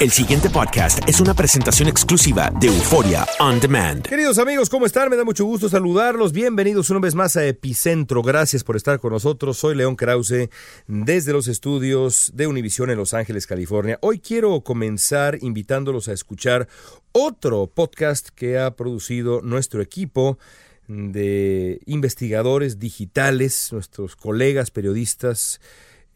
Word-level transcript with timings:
El 0.00 0.12
siguiente 0.12 0.48
podcast 0.48 1.00
es 1.08 1.20
una 1.20 1.34
presentación 1.34 1.88
exclusiva 1.88 2.52
de 2.60 2.68
Euforia 2.68 3.26
On 3.40 3.58
Demand. 3.58 4.06
Queridos 4.06 4.38
amigos, 4.38 4.70
¿cómo 4.70 4.86
están? 4.86 5.10
Me 5.10 5.16
da 5.16 5.24
mucho 5.24 5.44
gusto 5.44 5.68
saludarlos. 5.68 6.30
Bienvenidos 6.30 6.88
una 6.90 7.00
vez 7.00 7.16
más 7.16 7.36
a 7.36 7.44
Epicentro. 7.44 8.22
Gracias 8.22 8.62
por 8.62 8.76
estar 8.76 9.00
con 9.00 9.12
nosotros. 9.12 9.58
Soy 9.58 9.74
León 9.74 9.96
Krause 9.96 10.50
desde 10.86 11.32
los 11.32 11.48
estudios 11.48 12.30
de 12.32 12.46
Univisión 12.46 12.90
en 12.90 12.96
Los 12.96 13.12
Ángeles, 13.12 13.48
California. 13.48 13.98
Hoy 14.00 14.20
quiero 14.20 14.60
comenzar 14.60 15.36
invitándolos 15.40 16.06
a 16.06 16.12
escuchar 16.12 16.68
otro 17.10 17.66
podcast 17.66 18.28
que 18.28 18.56
ha 18.56 18.76
producido 18.76 19.40
nuestro 19.42 19.82
equipo 19.82 20.38
de 20.86 21.80
investigadores 21.86 22.78
digitales, 22.78 23.72
nuestros 23.72 24.14
colegas 24.14 24.70
periodistas 24.70 25.60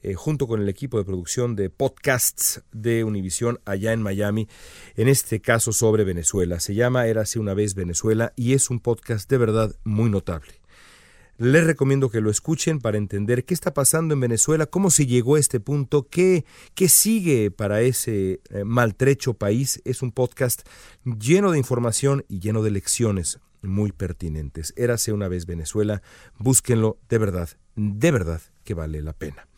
eh, 0.03 0.15
junto 0.15 0.47
con 0.47 0.61
el 0.61 0.69
equipo 0.69 0.99
de 0.99 1.05
producción 1.05 1.57
de 1.57 1.71
podcasts 1.71 2.63
de 2.73 3.05
Univisión 3.05 3.61
allá 3.65 3.93
en 3.93 4.03
Miami, 4.03 4.49
en 4.97 5.09
este 5.09 5.41
caso 5.41 5.73
sobre 5.73 6.05
Venezuela. 6.05 6.61
Se 6.61 6.75
llama 6.75 7.07
Érase 7.07 7.39
una 7.39 7.55
vez 7.55 7.75
Venezuela 7.75 8.33
y 8.37 8.53
es 8.55 8.71
un 8.71 8.81
podcast 8.81 9.31
de 9.31 9.39
verdad 9.39 9.75
muy 9.85 10.11
notable. 10.11 10.63
Les 11.39 11.65
recomiendo 11.65 12.11
que 12.11 12.21
lo 12.21 12.31
escuchen 12.31 12.79
para 12.79 12.99
entender 12.99 13.45
qué 13.45 13.55
está 13.55 13.75
pasando 13.75 14.15
en 14.15 14.21
Venezuela, 14.21 14.67
cómo 14.67 14.91
se 14.91 15.07
llegó 15.07 15.37
a 15.37 15.41
este 15.41 15.61
punto, 15.61 16.07
qué, 16.09 16.45
qué 16.75 16.89
sigue 16.89 17.51
para 17.51 17.81
ese 17.81 18.41
eh, 18.51 18.65
maltrecho 18.65 19.35
país. 19.35 19.81
Es 19.85 20.03
un 20.03 20.13
podcast 20.13 20.63
lleno 21.05 21.51
de 21.51 21.59
información 21.59 22.25
y 22.29 22.39
lleno 22.39 22.63
de 22.63 22.71
lecciones 22.71 23.41
muy 23.63 23.93
pertinentes. 23.93 24.75
Érase 24.77 25.13
una 25.13 25.29
vez 25.29 25.47
Venezuela, 25.47 26.03
búsquenlo 26.39 26.99
de 27.09 27.19
verdad, 27.19 27.49
de 27.77 28.11
verdad 28.11 28.41
que 28.63 28.75
vale 28.75 29.01
la 29.03 29.13
pena. 29.13 29.49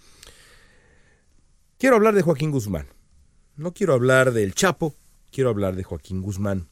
Quiero 1.77 1.97
hablar 1.97 2.15
de 2.15 2.23
Joaquín 2.23 2.53
Guzmán. 2.53 2.87
No 3.57 3.75
quiero 3.75 3.95
hablar 3.95 4.33
del 4.33 4.55
Chapo, 4.55 4.95
quiero 5.33 5.51
hablar 5.51 5.75
de 5.75 5.83
Joaquín 5.83 6.23
Guzmán. 6.23 6.69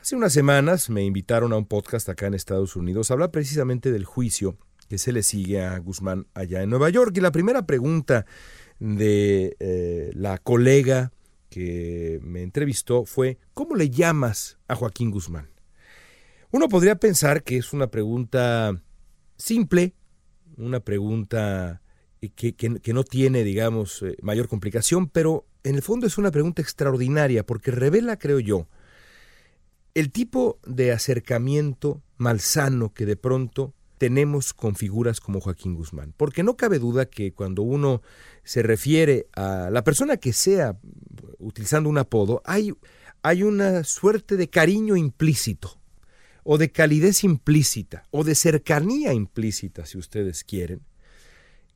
Hace 0.00 0.16
unas 0.16 0.32
semanas 0.32 0.88
me 0.88 1.04
invitaron 1.04 1.52
a 1.52 1.58
un 1.58 1.66
podcast 1.66 2.08
acá 2.08 2.26
en 2.26 2.32
Estados 2.32 2.74
Unidos 2.74 3.10
a 3.10 3.14
hablar 3.14 3.32
precisamente 3.32 3.92
del 3.92 4.06
juicio 4.06 4.56
que 4.88 4.96
se 4.96 5.12
le 5.12 5.22
sigue 5.22 5.62
a 5.62 5.78
Guzmán 5.78 6.26
allá 6.32 6.62
en 6.62 6.70
Nueva 6.70 6.88
York. 6.88 7.14
Y 7.18 7.20
la 7.20 7.32
primera 7.32 7.66
pregunta 7.66 8.24
de 8.78 9.56
eh, 9.60 10.10
la 10.14 10.38
colega 10.38 11.12
que 11.50 12.18
me 12.22 12.42
entrevistó 12.42 13.04
fue, 13.04 13.38
¿cómo 13.52 13.76
le 13.76 13.90
llamas 13.90 14.58
a 14.68 14.74
Joaquín 14.74 15.10
Guzmán? 15.10 15.50
Uno 16.50 16.70
podría 16.70 16.96
pensar 16.96 17.42
que 17.42 17.58
es 17.58 17.74
una 17.74 17.88
pregunta 17.88 18.82
simple, 19.36 19.94
una 20.56 20.80
pregunta 20.80 21.82
que, 22.28 22.92
no 22.92 23.04
tiene, 23.04 23.44
digamos, 23.44 24.02
eh, 24.02 24.16
mayor 24.20 24.48
complicación, 24.48 25.08
pero 25.08 25.46
en 25.64 25.76
el 25.76 25.82
fondo 25.82 26.06
es 26.06 26.18
una 26.18 26.30
pregunta 26.30 26.60
extraordinaria 26.60 27.44
porque 27.46 27.70
revela, 27.70 28.18
creo 28.18 28.40
yo, 28.40 28.68
el 29.94 30.12
tipo 30.12 30.58
de 30.66 30.92
acercamiento 30.92 32.02
malsano 32.18 32.92
que 32.92 33.06
de 33.06 33.16
pronto 33.16 33.74
tenemos 33.96 34.54
con 34.54 34.76
figuras 34.76 35.20
como 35.20 35.40
Joaquín 35.40 35.74
Guzmán. 35.74 36.14
Porque 36.16 36.42
no 36.42 36.56
cabe 36.56 36.78
duda 36.78 37.04
que 37.06 37.32
cuando 37.32 37.62
uno 37.62 38.00
se 38.44 38.62
refiere 38.62 39.26
a 39.34 39.68
la 39.70 39.84
persona 39.84 40.16
que 40.16 40.32
sea, 40.32 40.78
utilizando 41.38 41.88
un 41.90 41.98
apodo, 41.98 42.40
hay, 42.46 42.72
hay 43.22 43.42
una 43.42 43.84
suerte 43.84 44.36
de 44.36 44.48
cariño 44.48 44.96
implícito, 44.96 45.78
o 46.44 46.56
de 46.56 46.72
calidez 46.72 47.24
implícita, 47.24 48.04
o 48.10 48.24
de 48.24 48.34
cercanía 48.34 49.12
implícita, 49.12 49.84
si 49.84 49.98
ustedes 49.98 50.44
quieren, 50.44 50.80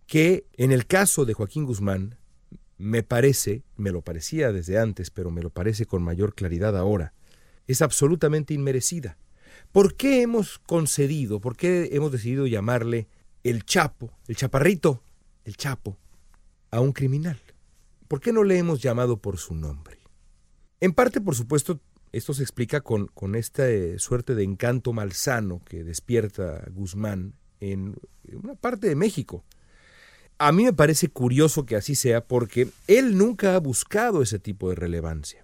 que 0.06 0.46
en 0.54 0.72
el 0.72 0.86
caso 0.86 1.24
de 1.24 1.34
Joaquín 1.34 1.64
Guzmán, 1.64 2.16
me 2.76 3.02
parece, 3.02 3.62
me 3.76 3.92
lo 3.92 4.02
parecía 4.02 4.52
desde 4.52 4.78
antes, 4.78 5.10
pero 5.10 5.30
me 5.30 5.42
lo 5.42 5.50
parece 5.50 5.86
con 5.86 6.02
mayor 6.02 6.34
claridad 6.34 6.76
ahora, 6.76 7.14
es 7.66 7.82
absolutamente 7.82 8.54
inmerecida. 8.54 9.16
¿Por 9.72 9.94
qué 9.96 10.22
hemos 10.22 10.58
concedido, 10.58 11.40
por 11.40 11.56
qué 11.56 11.90
hemos 11.92 12.12
decidido 12.12 12.46
llamarle 12.46 13.08
el 13.42 13.64
Chapo, 13.64 14.10
el 14.28 14.36
chaparrito, 14.36 15.02
el 15.44 15.56
Chapo, 15.56 15.96
a 16.70 16.80
un 16.80 16.92
criminal? 16.92 17.40
¿Por 18.08 18.20
qué 18.20 18.32
no 18.32 18.44
le 18.44 18.58
hemos 18.58 18.82
llamado 18.82 19.16
por 19.16 19.38
su 19.38 19.54
nombre? 19.54 19.98
En 20.80 20.92
parte, 20.92 21.20
por 21.20 21.34
supuesto, 21.34 21.80
esto 22.12 22.34
se 22.34 22.42
explica 22.42 22.82
con, 22.82 23.06
con 23.08 23.34
esta 23.34 23.68
eh, 23.68 23.98
suerte 23.98 24.34
de 24.34 24.44
encanto 24.44 24.92
malsano 24.92 25.62
que 25.64 25.82
despierta 25.82 26.64
Guzmán 26.70 27.34
en 27.60 27.96
una 28.32 28.54
parte 28.54 28.88
de 28.88 28.94
México. 28.94 29.44
A 30.44 30.52
mí 30.52 30.64
me 30.64 30.74
parece 30.74 31.08
curioso 31.08 31.64
que 31.64 31.74
así 31.74 31.94
sea 31.94 32.22
porque 32.22 32.68
él 32.86 33.16
nunca 33.16 33.54
ha 33.54 33.60
buscado 33.60 34.20
ese 34.20 34.38
tipo 34.38 34.68
de 34.68 34.74
relevancia. 34.74 35.42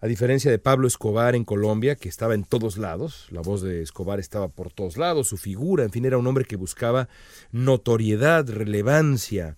A 0.00 0.06
diferencia 0.06 0.52
de 0.52 0.60
Pablo 0.60 0.86
Escobar 0.86 1.34
en 1.34 1.44
Colombia, 1.44 1.96
que 1.96 2.08
estaba 2.08 2.32
en 2.32 2.44
todos 2.44 2.78
lados, 2.78 3.26
la 3.32 3.40
voz 3.40 3.60
de 3.60 3.82
Escobar 3.82 4.20
estaba 4.20 4.46
por 4.46 4.72
todos 4.72 4.98
lados, 4.98 5.26
su 5.26 5.36
figura, 5.36 5.82
en 5.82 5.90
fin, 5.90 6.04
era 6.04 6.16
un 6.16 6.28
hombre 6.28 6.44
que 6.44 6.54
buscaba 6.54 7.08
notoriedad, 7.50 8.48
relevancia, 8.48 9.56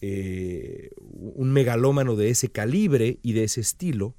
eh, 0.00 0.88
un 1.02 1.52
megalómano 1.52 2.16
de 2.16 2.30
ese 2.30 2.50
calibre 2.50 3.18
y 3.22 3.34
de 3.34 3.44
ese 3.44 3.60
estilo, 3.60 4.14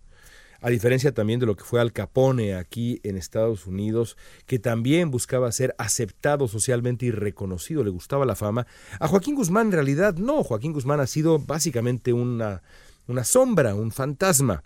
a 0.61 0.69
diferencia 0.69 1.11
también 1.11 1.39
de 1.39 1.47
lo 1.47 1.55
que 1.55 1.63
fue 1.63 1.81
Al 1.81 1.91
Capone 1.91 2.53
aquí 2.53 2.99
en 3.03 3.17
Estados 3.17 3.66
Unidos, 3.66 4.16
que 4.45 4.59
también 4.59 5.09
buscaba 5.09 5.51
ser 5.51 5.73
aceptado 5.79 6.47
socialmente 6.47 7.07
y 7.07 7.11
reconocido, 7.11 7.83
le 7.83 7.89
gustaba 7.89 8.27
la 8.27 8.35
fama. 8.35 8.67
A 8.99 9.07
Joaquín 9.07 9.33
Guzmán 9.33 9.67
en 9.67 9.73
realidad 9.73 10.16
no, 10.16 10.44
Joaquín 10.44 10.72
Guzmán 10.72 10.99
ha 10.99 11.07
sido 11.07 11.39
básicamente 11.39 12.13
una, 12.13 12.61
una 13.07 13.23
sombra, 13.23 13.73
un 13.73 13.91
fantasma. 13.91 14.61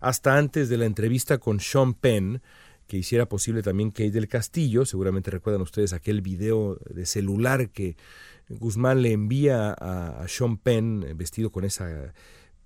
Hasta 0.00 0.38
antes 0.38 0.70
de 0.70 0.78
la 0.78 0.86
entrevista 0.86 1.36
con 1.36 1.60
Sean 1.60 1.92
Penn, 1.92 2.40
que 2.86 2.96
hiciera 2.96 3.28
posible 3.28 3.62
también 3.62 3.90
Kate 3.90 4.12
del 4.12 4.28
Castillo, 4.28 4.86
seguramente 4.86 5.30
recuerdan 5.30 5.60
ustedes 5.60 5.92
aquel 5.92 6.22
video 6.22 6.78
de 6.88 7.04
celular 7.04 7.68
que 7.68 7.96
Guzmán 8.48 9.02
le 9.02 9.12
envía 9.12 9.74
a, 9.78 10.22
a 10.22 10.28
Sean 10.28 10.56
Penn 10.56 11.04
vestido 11.16 11.50
con 11.50 11.66
esa 11.66 12.14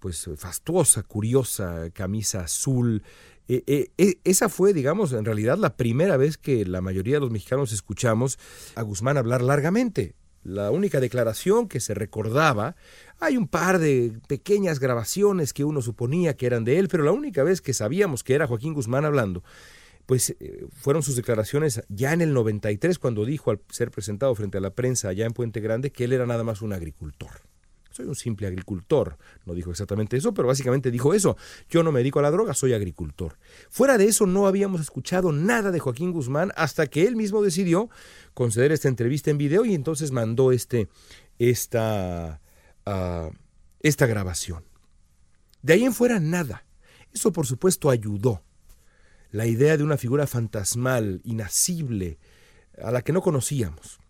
pues 0.03 0.29
fastuosa, 0.37 1.05
curiosa 1.05 1.91
camisa 1.95 2.41
azul. 2.41 3.05
Eh, 3.47 3.63
eh, 3.69 3.91
eh, 3.99 4.17
esa 4.25 4.49
fue, 4.49 4.73
digamos, 4.73 5.13
en 5.13 5.25
realidad 5.25 5.59
la 5.59 5.77
primera 5.77 6.17
vez 6.17 6.37
que 6.37 6.67
la 6.67 6.81
mayoría 6.81 7.15
de 7.15 7.21
los 7.21 7.31
mexicanos 7.31 7.73
escuchamos 7.73 8.37
a 8.75 8.83
Guzmán 8.83 9.17
hablar 9.17 9.43
largamente. 9.43 10.17
La 10.43 10.73
única 10.73 10.99
declaración 10.99 11.69
que 11.69 11.79
se 11.79 11.95
recordaba, 11.95 12.75
hay 13.21 13.37
un 13.37 13.47
par 13.47 13.79
de 13.79 14.19
pequeñas 14.27 14.81
grabaciones 14.81 15.53
que 15.53 15.63
uno 15.63 15.81
suponía 15.83 16.35
que 16.37 16.47
eran 16.47 16.65
de 16.65 16.81
él, 16.81 16.89
pero 16.89 17.05
la 17.05 17.13
única 17.13 17.45
vez 17.45 17.61
que 17.61 17.73
sabíamos 17.73 18.25
que 18.25 18.35
era 18.35 18.49
Joaquín 18.49 18.75
Guzmán 18.75 19.05
hablando, 19.05 19.45
pues 20.05 20.35
fueron 20.73 21.05
sus 21.05 21.15
declaraciones 21.15 21.83
ya 21.89 22.13
en 22.13 22.23
el 22.23 22.35
93 22.35 22.99
cuando 22.99 23.25
dijo 23.25 23.53
al 23.53 23.61
ser 23.71 23.93
presentado 23.93 24.35
frente 24.35 24.59
a 24.59 24.61
la 24.61 24.75
prensa 24.75 25.11
allá 25.11 25.27
en 25.27 25.33
Puente 25.33 25.61
Grande 25.61 25.93
que 25.93 26.03
él 26.03 26.13
era 26.13 26.27
nada 26.27 26.43
más 26.43 26.61
un 26.61 26.73
agricultor 26.73 27.52
soy 27.93 28.07
un 28.07 28.15
simple 28.15 28.47
agricultor. 28.47 29.19
No 29.47 29.55
dijo 29.55 29.71
exactamente 29.71 30.17
eso, 30.17 30.35
pero 30.35 30.49
básicamente 30.49 30.91
dijo 30.91 31.15
eso. 31.15 31.37
Yo 31.69 31.83
no 31.83 31.93
me 31.93 32.01
dedico 32.01 32.19
a 32.19 32.23
la 32.23 32.31
droga, 32.31 32.55
soy 32.55 32.73
agricultor. 32.73 33.39
Fuera 33.71 33.99
de 33.99 34.07
eso 34.07 34.27
no 34.27 34.47
habíamos 34.47 34.81
escuchado 34.81 35.33
nada 35.33 35.71
de 35.71 35.79
Joaquín 35.79 36.13
Guzmán 36.13 36.53
hasta 36.57 36.87
que 36.87 37.07
él 37.07 37.17
mismo 37.17 37.43
decidió 37.43 37.91
conceder 38.35 38.73
esta 38.73 38.89
entrevista 38.89 39.31
en 39.31 39.39
video 39.39 39.65
y 39.65 39.75
entonces 39.75 40.11
mandó 40.11 40.53
este, 40.53 40.89
esta, 41.39 42.41
ah, 42.87 43.31
esta 43.81 44.07
grabación. 44.07 44.65
De 45.63 45.75
ahí 45.75 45.85
en 45.85 45.95
fuera 45.95 46.19
nada. 46.19 46.65
Eso 47.13 47.33
por 47.33 47.47
supuesto 47.47 47.91
ayudó. 47.91 48.43
La 49.31 49.47
idea 49.47 49.77
de 49.77 49.85
una 49.85 49.97
figura 49.97 50.27
fantasmal, 50.27 51.21
inasible, 51.25 52.19
a 52.83 52.91
la 52.91 53.03
que 53.03 53.13
no 53.13 53.23
conocíamos. 53.23 54.02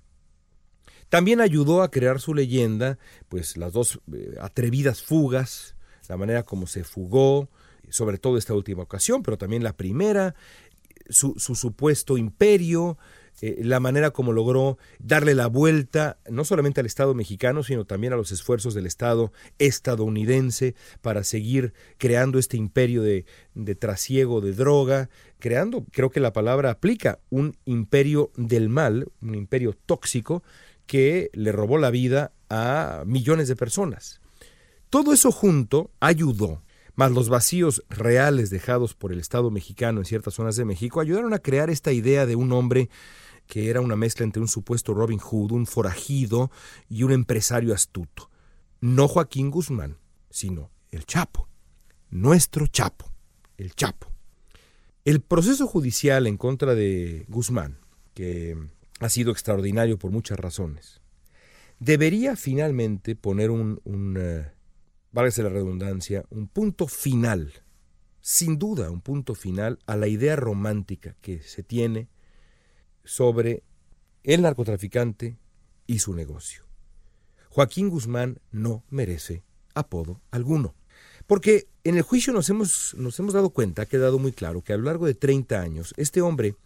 También 1.12 1.42
ayudó 1.42 1.82
a 1.82 1.90
crear 1.90 2.20
su 2.20 2.32
leyenda, 2.32 2.98
pues 3.28 3.58
las 3.58 3.74
dos 3.74 4.00
eh, 4.14 4.34
atrevidas 4.40 5.02
fugas, 5.02 5.76
la 6.08 6.16
manera 6.16 6.42
como 6.42 6.66
se 6.66 6.84
fugó, 6.84 7.50
sobre 7.90 8.16
todo 8.16 8.38
esta 8.38 8.54
última 8.54 8.84
ocasión, 8.84 9.22
pero 9.22 9.36
también 9.36 9.62
la 9.62 9.76
primera, 9.76 10.34
su, 11.10 11.34
supuesto 11.36 12.16
imperio, 12.16 12.96
eh, 13.42 13.60
la 13.62 13.78
manera 13.78 14.12
como 14.12 14.32
logró 14.32 14.78
darle 15.00 15.34
la 15.34 15.48
vuelta 15.48 16.16
no 16.30 16.46
solamente 16.46 16.80
al 16.80 16.86
Estado 16.86 17.12
mexicano, 17.12 17.62
sino 17.62 17.84
también 17.84 18.14
a 18.14 18.16
los 18.16 18.32
esfuerzos 18.32 18.72
del 18.72 18.86
Estado 18.86 19.34
estadounidense 19.58 20.74
para 21.02 21.24
seguir 21.24 21.74
creando 21.98 22.38
este 22.38 22.56
imperio 22.56 23.02
de, 23.02 23.26
de 23.54 23.74
trasiego 23.74 24.40
de 24.40 24.54
droga, 24.54 25.10
creando, 25.38 25.84
creo 25.92 26.08
que 26.08 26.20
la 26.20 26.32
palabra 26.32 26.70
aplica, 26.70 27.18
un 27.28 27.54
imperio 27.66 28.30
del 28.38 28.70
mal, 28.70 29.08
un 29.20 29.34
imperio 29.34 29.76
tóxico, 29.84 30.42
que 30.92 31.30
le 31.32 31.52
robó 31.52 31.78
la 31.78 31.90
vida 31.90 32.32
a 32.50 33.04
millones 33.06 33.48
de 33.48 33.56
personas. 33.56 34.20
Todo 34.90 35.14
eso 35.14 35.32
junto 35.32 35.90
ayudó, 36.00 36.62
más 36.96 37.12
los 37.12 37.30
vacíos 37.30 37.82
reales 37.88 38.50
dejados 38.50 38.92
por 38.92 39.10
el 39.10 39.18
Estado 39.18 39.50
mexicano 39.50 40.00
en 40.00 40.04
ciertas 40.04 40.34
zonas 40.34 40.54
de 40.56 40.66
México, 40.66 41.00
ayudaron 41.00 41.32
a 41.32 41.38
crear 41.38 41.70
esta 41.70 41.92
idea 41.92 42.26
de 42.26 42.36
un 42.36 42.52
hombre 42.52 42.90
que 43.46 43.70
era 43.70 43.80
una 43.80 43.96
mezcla 43.96 44.24
entre 44.24 44.42
un 44.42 44.48
supuesto 44.48 44.92
Robin 44.92 45.18
Hood, 45.18 45.52
un 45.52 45.64
forajido 45.64 46.50
y 46.90 47.04
un 47.04 47.12
empresario 47.12 47.72
astuto. 47.72 48.28
No 48.82 49.08
Joaquín 49.08 49.50
Guzmán, 49.50 49.96
sino 50.28 50.70
el 50.90 51.06
Chapo, 51.06 51.48
nuestro 52.10 52.66
Chapo, 52.66 53.10
el 53.56 53.74
Chapo. 53.74 54.12
El 55.06 55.22
proceso 55.22 55.66
judicial 55.66 56.26
en 56.26 56.36
contra 56.36 56.74
de 56.74 57.24
Guzmán, 57.28 57.78
que 58.12 58.58
ha 59.02 59.08
sido 59.08 59.32
extraordinario 59.32 59.98
por 59.98 60.10
muchas 60.10 60.38
razones. 60.38 61.00
Debería 61.80 62.36
finalmente 62.36 63.16
poner 63.16 63.50
un, 63.50 63.80
un 63.84 64.16
uh, 64.16 64.44
la 65.12 65.48
redundancia, 65.48 66.24
un 66.30 66.46
punto 66.46 66.86
final, 66.86 67.52
sin 68.20 68.58
duda 68.58 68.90
un 68.90 69.00
punto 69.00 69.34
final 69.34 69.78
a 69.86 69.96
la 69.96 70.06
idea 70.06 70.36
romántica 70.36 71.16
que 71.20 71.42
se 71.42 71.62
tiene 71.62 72.08
sobre 73.04 73.64
el 74.22 74.42
narcotraficante 74.42 75.36
y 75.86 75.98
su 75.98 76.14
negocio. 76.14 76.64
Joaquín 77.50 77.90
Guzmán 77.90 78.40
no 78.52 78.84
merece 78.88 79.42
apodo 79.74 80.20
alguno. 80.30 80.74
Porque 81.26 81.68
en 81.84 81.96
el 81.96 82.02
juicio 82.02 82.32
nos 82.32 82.48
hemos, 82.50 82.94
nos 82.96 83.18
hemos 83.18 83.34
dado 83.34 83.50
cuenta, 83.50 83.82
ha 83.82 83.86
quedado 83.86 84.18
muy 84.18 84.32
claro, 84.32 84.62
que 84.62 84.72
a 84.72 84.76
lo 84.76 84.84
largo 84.84 85.06
de 85.06 85.14
30 85.14 85.60
años 85.60 85.94
este 85.96 86.20
hombre 86.20 86.56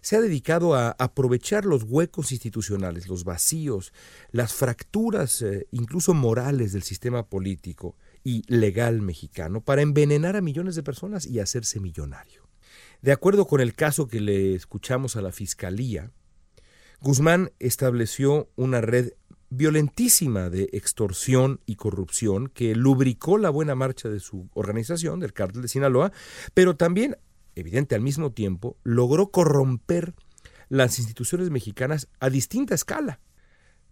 se 0.00 0.16
ha 0.16 0.20
dedicado 0.20 0.74
a 0.74 0.90
aprovechar 0.98 1.64
los 1.64 1.84
huecos 1.84 2.32
institucionales, 2.32 3.08
los 3.08 3.24
vacíos, 3.24 3.92
las 4.30 4.52
fracturas 4.54 5.42
eh, 5.42 5.66
incluso 5.70 6.14
morales 6.14 6.72
del 6.72 6.82
sistema 6.82 7.26
político 7.28 7.96
y 8.24 8.42
legal 8.46 9.00
mexicano 9.00 9.60
para 9.60 9.82
envenenar 9.82 10.36
a 10.36 10.40
millones 10.40 10.74
de 10.74 10.82
personas 10.82 11.26
y 11.26 11.40
hacerse 11.40 11.80
millonario. 11.80 12.48
De 13.00 13.12
acuerdo 13.12 13.46
con 13.46 13.60
el 13.60 13.74
caso 13.74 14.08
que 14.08 14.20
le 14.20 14.54
escuchamos 14.54 15.16
a 15.16 15.22
la 15.22 15.32
Fiscalía, 15.32 16.10
Guzmán 17.00 17.52
estableció 17.60 18.50
una 18.56 18.80
red 18.80 19.12
violentísima 19.50 20.50
de 20.50 20.68
extorsión 20.72 21.60
y 21.64 21.76
corrupción 21.76 22.48
que 22.48 22.74
lubricó 22.74 23.38
la 23.38 23.50
buena 23.50 23.74
marcha 23.74 24.08
de 24.08 24.20
su 24.20 24.48
organización, 24.54 25.20
del 25.20 25.32
cártel 25.32 25.62
de 25.62 25.68
Sinaloa, 25.68 26.12
pero 26.54 26.76
también 26.76 27.16
evidente 27.60 27.94
al 27.94 28.00
mismo 28.00 28.32
tiempo, 28.32 28.76
logró 28.82 29.30
corromper 29.30 30.14
las 30.68 30.98
instituciones 30.98 31.50
mexicanas 31.50 32.08
a 32.20 32.30
distinta 32.30 32.74
escala. 32.74 33.20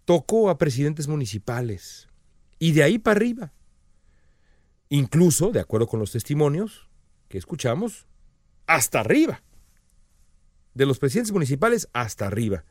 Tocó 0.04 0.50
a 0.50 0.58
presidentes 0.58 1.08
municipales 1.08 2.08
y 2.58 2.72
de 2.72 2.82
ahí 2.82 2.98
para 2.98 3.16
arriba. 3.16 3.52
Incluso, 4.88 5.50
de 5.50 5.60
acuerdo 5.60 5.86
con 5.88 6.00
los 6.00 6.12
testimonios 6.12 6.88
que 7.28 7.38
escuchamos, 7.38 8.06
hasta 8.66 9.00
arriba. 9.00 9.42
De 10.74 10.86
los 10.86 10.98
presidentes 10.98 11.32
municipales 11.32 11.88
hasta 11.92 12.26
arriba. 12.26 12.64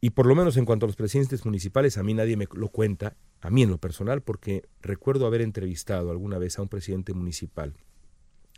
Y 0.00 0.10
por 0.10 0.26
lo 0.26 0.34
menos 0.34 0.56
en 0.56 0.64
cuanto 0.64 0.86
a 0.86 0.88
los 0.88 0.96
presidentes 0.96 1.44
municipales, 1.44 1.98
a 1.98 2.02
mí 2.02 2.14
nadie 2.14 2.36
me 2.36 2.48
lo 2.52 2.68
cuenta, 2.68 3.16
a 3.40 3.50
mí 3.50 3.62
en 3.62 3.70
lo 3.70 3.78
personal, 3.78 4.22
porque 4.22 4.68
recuerdo 4.80 5.26
haber 5.26 5.42
entrevistado 5.42 6.10
alguna 6.10 6.38
vez 6.38 6.58
a 6.58 6.62
un 6.62 6.68
presidente 6.68 7.12
municipal 7.12 7.76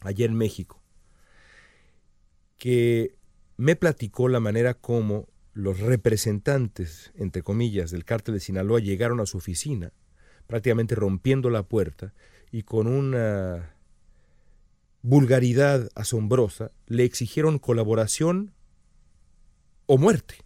ayer 0.05 0.31
en 0.31 0.37
México, 0.37 0.83
que 2.57 3.17
me 3.57 3.77
platicó 3.77 4.29
la 4.29 4.41
manera 4.41 4.75
como 4.75 5.29
los 5.53 5.79
representantes, 5.81 7.13
entre 7.15 7.43
comillas, 7.43 7.91
del 7.91 8.05
cártel 8.05 8.35
de 8.35 8.41
Sinaloa 8.41 8.81
llegaron 8.81 9.21
a 9.21 9.27
su 9.27 9.39
oficina, 9.39 9.93
prácticamente 10.47 10.95
rompiendo 10.95 11.49
la 11.51 11.63
puerta 11.63 12.13
y 12.51 12.63
con 12.63 12.87
una 12.87 13.75
vulgaridad 15.03 15.91
asombrosa 15.95 16.73
le 16.87 17.05
exigieron 17.05 17.59
colaboración 17.59 18.53
o 19.87 19.99
muerte, 19.99 20.37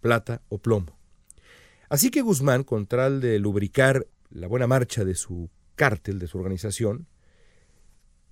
plata 0.00 0.42
o 0.48 0.58
plomo. 0.58 0.98
Así 1.88 2.10
que 2.10 2.20
Guzmán, 2.20 2.64
con 2.64 2.86
tal 2.86 3.20
de 3.20 3.38
lubricar 3.38 4.06
la 4.28 4.48
buena 4.48 4.66
marcha 4.66 5.04
de 5.04 5.14
su 5.14 5.50
cártel, 5.76 6.18
de 6.18 6.26
su 6.26 6.38
organización, 6.38 7.06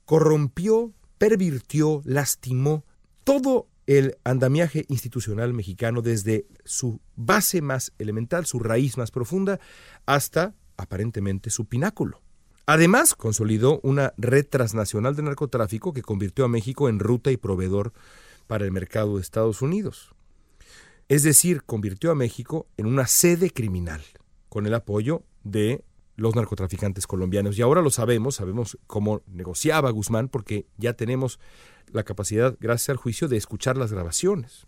corrompió, 0.04 0.92
pervirtió, 1.18 2.02
lastimó 2.04 2.84
todo 3.24 3.68
el 3.86 4.16
andamiaje 4.24 4.84
institucional 4.88 5.52
mexicano 5.52 6.02
desde 6.02 6.46
su 6.64 7.00
base 7.16 7.60
más 7.60 7.92
elemental, 7.98 8.46
su 8.46 8.58
raíz 8.58 8.96
más 8.96 9.10
profunda, 9.10 9.60
hasta 10.06 10.54
aparentemente 10.76 11.50
su 11.50 11.66
pináculo. 11.66 12.22
Además, 12.66 13.14
consolidó 13.14 13.80
una 13.82 14.14
red 14.16 14.46
transnacional 14.46 15.14
de 15.16 15.22
narcotráfico 15.22 15.92
que 15.92 16.02
convirtió 16.02 16.46
a 16.46 16.48
México 16.48 16.88
en 16.88 16.98
ruta 16.98 17.30
y 17.30 17.36
proveedor 17.36 17.92
para 18.46 18.64
el 18.64 18.72
mercado 18.72 19.16
de 19.16 19.22
Estados 19.22 19.60
Unidos. 19.60 20.14
Es 21.08 21.22
decir, 21.22 21.62
convirtió 21.64 22.10
a 22.10 22.14
México 22.14 22.66
en 22.78 22.86
una 22.86 23.06
sede 23.06 23.50
criminal, 23.50 24.02
con 24.48 24.66
el 24.66 24.72
apoyo 24.72 25.24
de 25.42 25.84
los 26.16 26.34
narcotraficantes 26.34 27.06
colombianos. 27.06 27.58
Y 27.58 27.62
ahora 27.62 27.82
lo 27.82 27.90
sabemos, 27.90 28.36
sabemos 28.36 28.78
cómo 28.86 29.22
negociaba 29.26 29.90
Guzmán, 29.90 30.28
porque 30.28 30.66
ya 30.76 30.94
tenemos 30.94 31.38
la 31.92 32.04
capacidad, 32.04 32.56
gracias 32.60 32.90
al 32.90 32.96
juicio, 32.96 33.28
de 33.28 33.36
escuchar 33.36 33.76
las 33.76 33.92
grabaciones. 33.92 34.66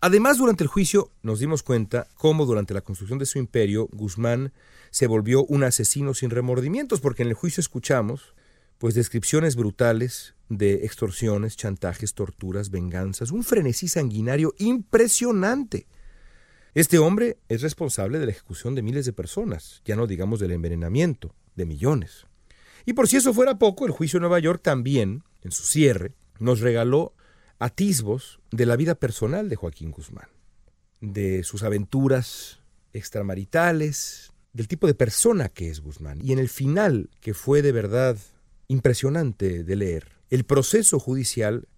Además, 0.00 0.38
durante 0.38 0.64
el 0.64 0.68
juicio 0.68 1.10
nos 1.22 1.40
dimos 1.40 1.62
cuenta 1.62 2.08
cómo 2.16 2.46
durante 2.46 2.74
la 2.74 2.80
construcción 2.80 3.18
de 3.18 3.26
su 3.26 3.38
imperio, 3.38 3.88
Guzmán 3.92 4.52
se 4.90 5.06
volvió 5.06 5.44
un 5.44 5.62
asesino 5.64 6.14
sin 6.14 6.30
remordimientos, 6.30 7.00
porque 7.00 7.22
en 7.22 7.28
el 7.28 7.34
juicio 7.34 7.60
escuchamos 7.60 8.34
pues 8.78 8.94
descripciones 8.94 9.56
brutales 9.56 10.34
de 10.48 10.86
extorsiones, 10.86 11.56
chantajes, 11.56 12.14
torturas, 12.14 12.70
venganzas, 12.70 13.30
un 13.30 13.44
frenesí 13.44 13.88
sanguinario 13.88 14.54
impresionante 14.58 15.86
este 16.74 16.98
hombre 16.98 17.38
es 17.48 17.62
responsable 17.62 18.18
de 18.18 18.26
la 18.26 18.32
ejecución 18.32 18.74
de 18.74 18.82
miles 18.82 19.04
de 19.06 19.12
personas, 19.12 19.82
ya 19.84 19.96
no 19.96 20.06
digamos 20.06 20.40
del 20.40 20.52
envenenamiento 20.52 21.34
de 21.56 21.66
millones. 21.66 22.26
Y 22.86 22.92
por 22.92 23.08
si 23.08 23.16
eso 23.16 23.34
fuera 23.34 23.58
poco, 23.58 23.86
el 23.86 23.92
juicio 23.92 24.18
de 24.18 24.22
Nueva 24.22 24.38
York 24.38 24.60
también, 24.62 25.24
en 25.42 25.52
su 25.52 25.64
cierre, 25.64 26.14
nos 26.38 26.60
regaló 26.60 27.14
atisbos 27.58 28.40
de 28.50 28.66
la 28.66 28.76
vida 28.76 28.94
personal 28.94 29.48
de 29.48 29.56
Joaquín 29.56 29.90
Guzmán, 29.90 30.28
de 31.00 31.44
sus 31.44 31.62
aventuras 31.62 32.60
extramaritales, 32.92 34.32
del 34.52 34.68
tipo 34.68 34.86
de 34.86 34.94
persona 34.94 35.48
que 35.48 35.70
es 35.70 35.80
Guzmán. 35.80 36.20
Y 36.22 36.32
en 36.32 36.38
el 36.38 36.48
final, 36.48 37.10
que 37.20 37.34
fue 37.34 37.62
de 37.62 37.72
verdad 37.72 38.16
impresionante 38.68 39.62
de 39.64 39.76
leer, 39.76 40.12
el 40.30 40.44
proceso 40.44 40.98
judicial 40.98 41.68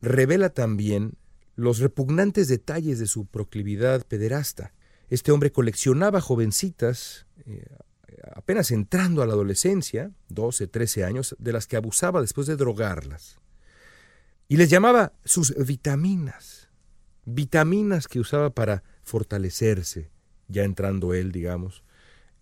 revela 0.00 0.50
también 0.50 1.14
los 1.56 1.78
repugnantes 1.78 2.48
detalles 2.48 2.98
de 2.98 3.06
su 3.06 3.26
proclividad 3.26 4.06
pederasta. 4.06 4.72
Este 5.08 5.32
hombre 5.32 5.52
coleccionaba 5.52 6.20
jovencitas, 6.20 7.26
eh, 7.46 7.66
apenas 8.34 8.70
entrando 8.70 9.22
a 9.22 9.26
la 9.26 9.34
adolescencia, 9.34 10.10
12, 10.28 10.66
13 10.66 11.04
años, 11.04 11.36
de 11.38 11.52
las 11.52 11.66
que 11.66 11.76
abusaba 11.76 12.20
después 12.20 12.46
de 12.46 12.56
drogarlas. 12.56 13.38
Y 14.48 14.56
les 14.56 14.70
llamaba 14.70 15.12
sus 15.24 15.54
vitaminas, 15.56 16.68
vitaminas 17.24 18.08
que 18.08 18.20
usaba 18.20 18.50
para 18.50 18.82
fortalecerse 19.02 20.10
ya 20.48 20.64
entrando 20.64 21.14
él, 21.14 21.32
digamos, 21.32 21.82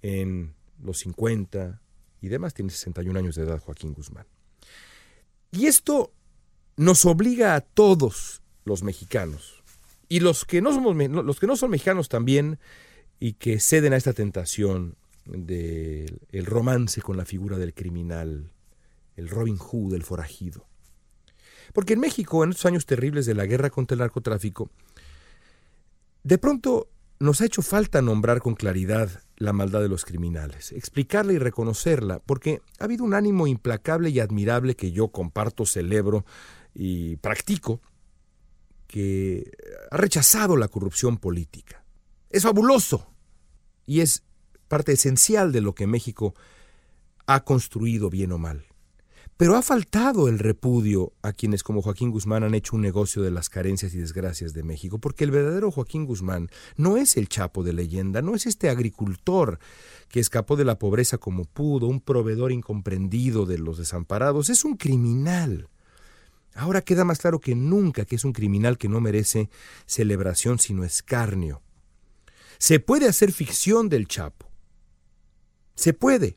en 0.03 0.55
los 0.83 0.99
50 0.99 1.81
y 2.21 2.29
demás, 2.29 2.55
tiene 2.55 2.71
61 2.71 3.19
años 3.19 3.37
de 3.37 3.45
edad 3.45 3.61
Joaquín 3.61 3.93
Guzmán. 3.93 4.27
Y 5.51 5.67
esto 5.67 6.13
nos 6.77 7.05
obliga 7.05 7.55
a 7.55 7.61
todos 7.61 8.42
los 8.65 8.83
mexicanos, 8.83 9.63
y 10.09 10.21
los 10.21 10.45
que 10.45 10.61
no, 10.61 10.73
somos, 10.73 10.97
los 10.97 11.41
que 11.41 11.47
no 11.47 11.57
son 11.57 11.71
mexicanos 11.71 12.09
también, 12.09 12.59
y 13.19 13.35
que 13.35 13.61
ceden 13.61 13.93
a 13.93 13.97
esta 13.97 14.13
tentación 14.13 14.97
del 15.25 16.47
romance 16.47 17.01
con 17.01 17.17
la 17.17 17.25
figura 17.25 17.57
del 17.57 17.73
criminal, 17.73 18.51
el 19.17 19.29
Robin 19.29 19.57
Hood, 19.57 19.95
el 19.95 20.03
forajido. 20.03 20.67
Porque 21.73 21.95
en 21.95 22.01
México, 22.01 22.45
en 22.45 22.51
estos 22.51 22.67
años 22.67 22.87
terribles 22.87 23.27
de 23.27 23.35
la 23.35 23.47
guerra 23.47 23.71
contra 23.71 23.95
el 23.95 24.01
narcotráfico, 24.01 24.71
de 26.25 26.39
pronto 26.39 26.89
nos 27.19 27.41
ha 27.41 27.47
hecho 27.47 27.63
falta 27.63 28.03
nombrar 28.03 28.41
con 28.41 28.55
claridad 28.55 29.23
la 29.37 29.53
maldad 29.53 29.81
de 29.81 29.89
los 29.89 30.05
criminales, 30.05 30.73
explicarla 30.73 31.33
y 31.33 31.39
reconocerla, 31.39 32.19
porque 32.19 32.61
ha 32.81 32.85
habido 32.85 33.05
un 33.05 33.15
ánimo 33.15 33.47
implacable 33.47 34.11
y 34.11 34.19
admirable 34.19 34.75
que 34.75 34.93
yo 34.93 35.09
comparto, 35.09 35.65
celebro 35.65 36.25
y 36.75 37.17
practico, 37.17 37.81
que 38.93 39.51
ha 39.91 39.97
rechazado 39.97 40.55
la 40.59 40.69
corrupción 40.69 41.17
política. 41.17 41.83
Es 42.29 42.43
fabuloso 42.43 43.07
y 43.87 44.01
es 44.01 44.23
parte 44.69 44.93
esencial 44.93 45.51
de 45.51 45.63
lo 45.63 45.75
que 45.75 45.87
México 45.87 46.35
ha 47.27 47.43
construido 47.43 48.11
bien 48.11 48.33
o 48.33 48.39
mal. 48.39 48.67
Pero 49.39 49.57
ha 49.57 49.63
faltado 49.63 50.29
el 50.29 50.39
repudio 50.39 51.15
a 51.23 51.33
quienes 51.33 51.63
como 51.63 51.81
Joaquín 51.81 52.11
Guzmán 52.11 52.45
han 52.45 52.55
hecho 52.55 52.77
un 52.77 52.83
negocio 52.83 53.23
de 53.23 53.31
las 53.31 53.49
carencias 53.49 53.95
y 53.95 53.99
desgracias 53.99 54.53
de 54.53 54.63
México, 54.63 54.99
porque 54.99 55.25
el 55.25 55.31
verdadero 55.31 55.71
Joaquín 55.71 56.05
Guzmán 56.05 56.51
no 56.77 56.99
es 56.99 57.17
el 57.17 57.31
chapo 57.31 57.65
de 57.65 57.73
leyenda, 57.73 58.21
no 58.21 58.35
es 58.35 58.45
este 58.45 58.69
agricultor 58.69 59.59
que 60.11 60.21
escapó 60.21 60.55
de 60.57 60.67
la 60.67 60.79
pobreza 60.79 61.17
como 61.17 61.47
pudo, 61.47 61.87
un 61.87 62.03
proveedor 62.03 62.53
incomprendido 62.53 63.47
de 63.47 63.57
los 63.57 63.79
desamparados, 63.79 64.51
es 64.51 64.67
un 64.67 64.77
criminal. 64.77 65.71
Ahora 66.55 66.83
queda 66.83 67.05
más 67.05 67.19
claro 67.19 67.41
que 67.41 67.55
nunca 67.55 68.05
que 68.05 68.17
es 68.17 68.25
un 68.25 68.33
criminal 68.33 68.79
que 68.79 68.89
no 68.89 69.01
merece 69.01 69.49
celebración 69.87 70.59
sino 70.59 70.85
escarnio. 70.85 71.63
Se 72.59 72.79
puede 72.79 73.09
hacer 73.09 73.33
ficción 73.33 73.89
del 73.89 74.07
Chapo. 74.07 74.51
Se 75.75 75.95
puede 75.95 76.37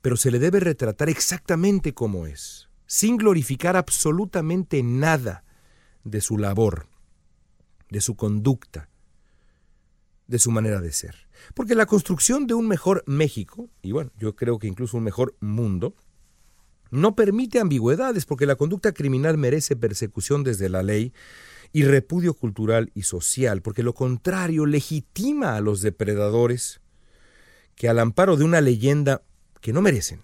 pero 0.00 0.16
se 0.16 0.30
le 0.30 0.38
debe 0.38 0.60
retratar 0.60 1.08
exactamente 1.08 1.94
como 1.94 2.26
es, 2.26 2.68
sin 2.86 3.16
glorificar 3.16 3.76
absolutamente 3.76 4.82
nada 4.82 5.44
de 6.04 6.20
su 6.20 6.38
labor, 6.38 6.86
de 7.90 8.00
su 8.00 8.16
conducta, 8.16 8.88
de 10.26 10.38
su 10.38 10.50
manera 10.50 10.80
de 10.80 10.92
ser. 10.92 11.28
Porque 11.54 11.74
la 11.74 11.86
construcción 11.86 12.46
de 12.46 12.54
un 12.54 12.68
mejor 12.68 13.04
México, 13.06 13.70
y 13.82 13.92
bueno, 13.92 14.10
yo 14.18 14.34
creo 14.36 14.58
que 14.58 14.66
incluso 14.66 14.96
un 14.96 15.04
mejor 15.04 15.36
mundo, 15.40 15.94
no 16.90 17.14
permite 17.16 17.60
ambigüedades 17.60 18.26
porque 18.26 18.46
la 18.46 18.56
conducta 18.56 18.92
criminal 18.92 19.38
merece 19.38 19.76
persecución 19.76 20.44
desde 20.44 20.68
la 20.68 20.82
ley 20.82 21.12
y 21.72 21.82
repudio 21.82 22.34
cultural 22.34 22.90
y 22.94 23.02
social, 23.02 23.62
porque 23.62 23.82
lo 23.82 23.94
contrario 23.94 24.66
legitima 24.66 25.56
a 25.56 25.60
los 25.60 25.80
depredadores 25.80 26.80
que 27.74 27.88
al 27.88 27.98
amparo 27.98 28.36
de 28.36 28.44
una 28.44 28.60
leyenda 28.60 29.22
que 29.60 29.72
no 29.72 29.82
merecen, 29.82 30.22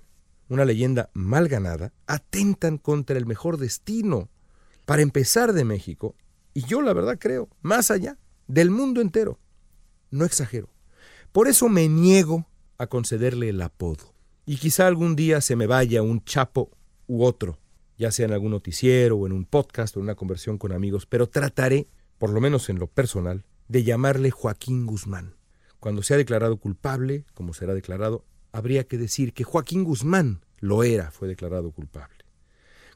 una 0.48 0.64
leyenda 0.64 1.10
mal 1.12 1.48
ganada, 1.48 1.92
atentan 2.06 2.78
contra 2.78 3.18
el 3.18 3.26
mejor 3.26 3.56
destino, 3.56 4.28
para 4.84 5.02
empezar 5.02 5.52
de 5.52 5.64
México, 5.64 6.16
y 6.52 6.64
yo 6.64 6.82
la 6.82 6.92
verdad 6.92 7.16
creo, 7.18 7.48
más 7.62 7.90
allá, 7.90 8.18
del 8.48 8.70
mundo 8.70 9.00
entero. 9.00 9.38
No 10.10 10.24
exagero. 10.24 10.68
Por 11.32 11.46
eso 11.46 11.68
me 11.68 11.88
niego 11.88 12.46
a 12.78 12.88
concederle 12.88 13.50
el 13.50 13.62
apodo. 13.62 14.12
Y 14.50 14.56
quizá 14.56 14.88
algún 14.88 15.14
día 15.14 15.40
se 15.40 15.54
me 15.54 15.68
vaya 15.68 16.02
un 16.02 16.24
chapo 16.24 16.72
u 17.06 17.22
otro, 17.22 17.60
ya 17.96 18.10
sea 18.10 18.26
en 18.26 18.32
algún 18.32 18.50
noticiero 18.50 19.16
o 19.16 19.24
en 19.28 19.32
un 19.32 19.44
podcast 19.44 19.96
o 19.96 20.00
en 20.00 20.06
una 20.06 20.16
conversión 20.16 20.58
con 20.58 20.72
amigos, 20.72 21.06
pero 21.06 21.28
trataré, 21.28 21.86
por 22.18 22.30
lo 22.30 22.40
menos 22.40 22.68
en 22.68 22.80
lo 22.80 22.88
personal, 22.88 23.44
de 23.68 23.84
llamarle 23.84 24.32
Joaquín 24.32 24.86
Guzmán. 24.86 25.36
Cuando 25.78 26.02
sea 26.02 26.16
declarado 26.16 26.56
culpable, 26.56 27.26
como 27.32 27.54
será 27.54 27.74
declarado, 27.74 28.24
habría 28.50 28.88
que 28.88 28.98
decir 28.98 29.34
que 29.34 29.44
Joaquín 29.44 29.84
Guzmán 29.84 30.40
lo 30.58 30.82
era, 30.82 31.12
fue 31.12 31.28
declarado 31.28 31.70
culpable. 31.70 32.24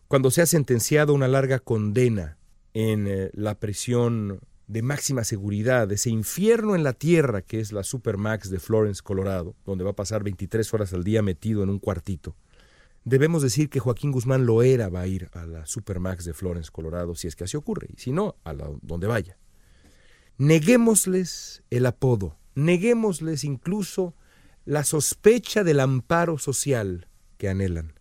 Cuando 0.09 0.33
se 0.33 0.43
ha 0.43 0.47
sentenciado 0.47 1.13
a 1.13 1.15
una 1.15 1.29
larga 1.29 1.61
condena 1.61 2.37
en 2.73 3.07
eh, 3.07 3.31
la 3.33 3.61
prisión 3.61 4.41
de 4.67 4.83
máxima 4.83 5.25
seguridad, 5.25 5.91
ese 5.93 6.11
infierno 6.11 6.75
en 6.75 6.85
la 6.85 6.95
tierra 6.95 7.43
que 7.43 7.61
es 7.61 7.73
la 7.73 7.83
Supermax 7.83 8.51
de 8.51 8.59
Florence, 8.59 9.03
Colorado, 9.03 9.55
donde 9.65 9.85
va 9.85 9.91
a 9.91 9.97
pasar 9.97 10.23
23 10.23 10.73
horas 10.73 10.93
al 10.93 11.05
día 11.05 11.23
metido 11.23 11.63
en 11.63 11.71
un 11.71 11.79
cuartito, 11.79 12.35
debemos 13.05 13.43
decir 13.43 13.69
que 13.69 13.81
Joaquín 13.81 14.13
Guzmán 14.13 14.47
lo 14.47 14.63
era, 14.63 14.89
va 14.89 15.03
a 15.03 15.07
ir 15.07 15.29
a 15.35 15.45
la 15.45 15.67
Supermax 15.67 16.25
de 16.25 16.33
Florence, 16.33 16.71
Colorado, 16.71 17.15
si 17.15 17.29
es 17.29 17.37
que 17.37 17.45
así 17.45 17.57
ocurre, 17.57 17.89
y 17.95 18.01
si 18.01 18.13
no, 18.13 18.37
a 18.45 18.55
donde 18.55 19.07
vaya. 19.07 19.37
Neguémosles 20.39 21.63
el 21.71 21.87
apodo, 21.87 22.39
neguémosles 22.55 23.45
incluso 23.45 24.15
la 24.65 24.83
sospecha 24.83 25.63
del 25.63 25.81
amparo 25.81 26.39
social 26.39 27.09
que 27.37 27.49
anhelan. 27.49 27.93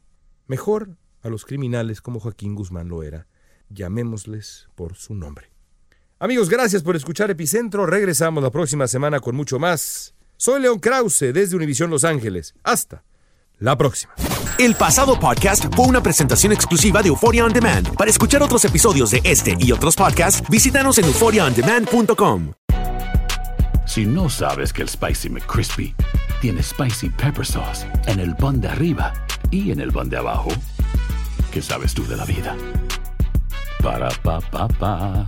Mejor 0.47 0.97
a 1.21 1.29
los 1.29 1.45
criminales 1.45 2.01
como 2.01 2.19
Joaquín 2.19 2.55
Guzmán 2.55 2.87
lo 2.87 3.03
era, 3.03 3.27
llamémosles 3.69 4.69
por 4.75 4.95
su 4.95 5.13
nombre. 5.13 5.52
Amigos, 6.23 6.47
gracias 6.47 6.83
por 6.83 6.95
escuchar 6.95 7.29
Epicentro. 7.31 7.85
Regresamos 7.85 8.41
la 8.41 8.49
próxima 8.49 8.87
semana 8.87 9.19
con 9.19 9.35
mucho 9.35 9.59
más. 9.59 10.13
Soy 10.37 10.61
León 10.61 10.79
Krause 10.79 11.33
desde 11.33 11.57
Univisión 11.57 11.89
Los 11.89 12.05
Ángeles. 12.05 12.55
Hasta 12.63 13.03
la 13.59 13.77
próxima. 13.77 14.13
El 14.57 14.75
pasado 14.75 15.19
podcast 15.19 15.65
fue 15.75 15.85
una 15.85 16.01
presentación 16.01 16.53
exclusiva 16.53 17.01
de 17.01 17.09
Euphoria 17.09 17.43
On 17.43 17.51
Demand. 17.51 17.97
Para 17.97 18.09
escuchar 18.09 18.41
otros 18.41 18.63
episodios 18.63 19.11
de 19.11 19.19
este 19.25 19.57
y 19.59 19.73
otros 19.73 19.97
podcasts, 19.97 20.41
visítanos 20.49 20.97
en 20.97 21.03
euphoriaondemand.com. 21.07 22.53
Si 23.85 24.05
no 24.05 24.29
sabes 24.29 24.71
que 24.71 24.83
el 24.83 24.87
Spicy 24.87 25.29
McCrispy 25.29 25.93
tiene 26.39 26.63
spicy 26.63 27.09
pepper 27.09 27.45
sauce 27.45 27.85
en 28.07 28.21
el 28.21 28.33
pan 28.37 28.61
de 28.61 28.69
arriba 28.69 29.11
y 29.51 29.71
en 29.71 29.81
el 29.81 29.91
pan 29.91 30.09
de 30.09 30.15
abajo. 30.15 30.51
¿Qué 31.51 31.61
sabes 31.61 31.93
tú 31.93 32.07
de 32.07 32.15
la 32.15 32.23
vida? 32.23 32.55
Para 33.81 34.07
pa 34.23 34.39
pa 34.39 34.69
pa. 34.69 35.27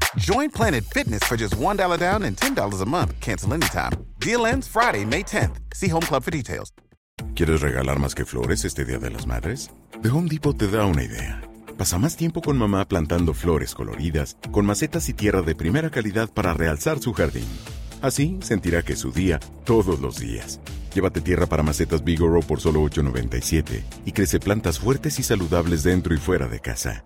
Join 0.17 0.49
Planet 0.51 0.83
Fitness 0.83 1.23
for 1.23 1.37
just 1.37 1.55
$1 1.55 1.97
down 1.97 2.23
and 2.23 2.35
$10 2.35 2.81
a 2.81 2.85
month. 2.85 3.19
Cancel 3.21 3.53
anytime. 3.53 3.91
Deal 4.19 4.45
ends 4.45 4.67
Friday, 4.67 5.05
May 5.05 5.23
10th. 5.23 5.55
See 5.73 5.89
Home 5.89 6.05
Club 6.05 6.23
for 6.23 6.31
details. 6.31 6.73
¿Quieres 7.33 7.61
regalar 7.61 7.97
más 7.99 8.13
que 8.13 8.25
flores 8.25 8.65
este 8.65 8.83
Día 8.83 8.97
de 8.97 9.09
las 9.09 9.25
Madres? 9.25 9.69
The 10.01 10.09
Home 10.09 10.27
Depot 10.27 10.57
te 10.57 10.67
da 10.67 10.85
una 10.85 11.03
idea. 11.03 11.41
Pasa 11.77 11.97
más 11.97 12.17
tiempo 12.17 12.41
con 12.41 12.57
mamá 12.57 12.85
plantando 12.87 13.33
flores 13.33 13.73
coloridas, 13.73 14.35
con 14.51 14.65
macetas 14.65 15.07
y 15.07 15.13
tierra 15.13 15.43
de 15.43 15.55
primera 15.55 15.89
calidad 15.89 16.29
para 16.29 16.53
realzar 16.53 16.99
su 16.99 17.13
jardín. 17.13 17.47
Así 18.01 18.37
sentirá 18.41 18.83
que 18.83 18.93
es 18.93 18.99
su 18.99 19.11
día 19.11 19.39
todos 19.63 20.01
los 20.01 20.19
días. 20.19 20.59
Llévate 20.93 21.21
tierra 21.21 21.45
para 21.45 21.63
macetas 21.63 22.03
Bigoro 22.03 22.41
por 22.41 22.59
solo 22.59 22.81
$8.97 22.81 23.83
y 24.05 24.11
crece 24.11 24.39
plantas 24.39 24.77
fuertes 24.77 25.19
y 25.19 25.23
saludables 25.23 25.83
dentro 25.83 26.13
y 26.13 26.17
fuera 26.17 26.47
de 26.47 26.59
casa. 26.59 27.05